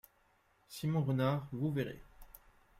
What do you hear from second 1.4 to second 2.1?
Vous verrez.